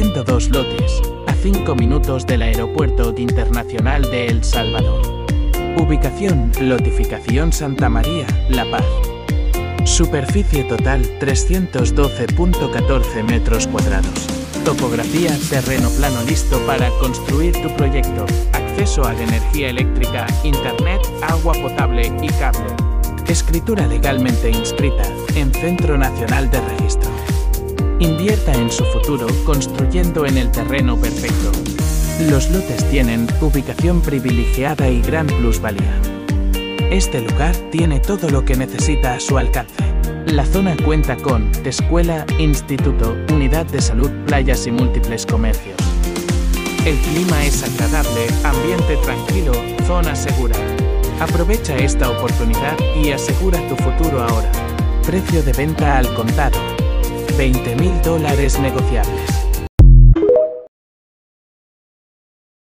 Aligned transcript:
Vendo 0.00 0.22
dos 0.22 0.48
lotes, 0.50 1.02
a 1.26 1.32
5 1.32 1.74
minutos 1.74 2.24
del 2.24 2.42
Aeropuerto 2.42 3.12
Internacional 3.16 4.02
de 4.02 4.26
El 4.26 4.44
Salvador. 4.44 5.26
Ubicación, 5.76 6.52
Lotificación 6.60 7.52
Santa 7.52 7.88
María, 7.88 8.24
La 8.48 8.64
Paz. 8.70 8.84
Superficie 9.82 10.62
total 10.62 11.02
312.14 11.18 13.24
metros 13.24 13.66
cuadrados. 13.66 14.28
Topografía, 14.64 15.36
terreno 15.50 15.90
plano 15.90 16.22
listo 16.28 16.64
para 16.64 16.90
construir 17.00 17.60
tu 17.60 17.68
proyecto. 17.74 18.24
Acceso 18.52 19.04
a 19.04 19.14
la 19.14 19.24
energía 19.24 19.70
eléctrica, 19.70 20.28
internet, 20.44 21.00
agua 21.22 21.54
potable 21.54 22.12
y 22.22 22.28
cable. 22.38 22.72
Escritura 23.26 23.84
legalmente 23.88 24.48
inscrita 24.48 25.02
en 25.34 25.52
Centro 25.52 25.98
Nacional 25.98 26.48
de 26.52 26.60
Registro. 26.60 27.10
Invierta 28.08 28.54
en 28.54 28.70
su 28.70 28.84
futuro 28.86 29.26
construyendo 29.44 30.24
en 30.24 30.38
el 30.38 30.50
terreno 30.50 30.96
perfecto. 30.96 31.52
Los 32.30 32.50
lotes 32.50 32.82
tienen 32.90 33.26
ubicación 33.42 34.00
privilegiada 34.00 34.88
y 34.88 35.02
gran 35.02 35.26
plusvalía. 35.26 36.00
Este 36.90 37.20
lugar 37.20 37.54
tiene 37.70 38.00
todo 38.00 38.30
lo 38.30 38.46
que 38.46 38.56
necesita 38.56 39.14
a 39.14 39.20
su 39.20 39.36
alcance. 39.36 39.74
La 40.24 40.46
zona 40.46 40.74
cuenta 40.86 41.16
con 41.18 41.52
escuela, 41.66 42.24
instituto, 42.38 43.14
unidad 43.30 43.66
de 43.66 43.82
salud, 43.82 44.10
playas 44.26 44.66
y 44.66 44.72
múltiples 44.72 45.26
comercios. 45.26 45.76
El 46.86 46.96
clima 46.96 47.44
es 47.44 47.62
agradable, 47.62 48.26
ambiente 48.42 48.96
tranquilo, 49.04 49.52
zona 49.86 50.16
segura. 50.16 50.56
Aprovecha 51.20 51.76
esta 51.76 52.08
oportunidad 52.08 52.74
y 53.04 53.10
asegura 53.10 53.58
tu 53.68 53.76
futuro 53.76 54.22
ahora. 54.22 54.50
Precio 55.06 55.42
de 55.42 55.52
venta 55.52 55.98
al 55.98 56.12
contado. 56.14 56.58
20 57.38 57.76
mil 57.76 58.02
dólares 58.02 58.58
negociables. 58.58 59.37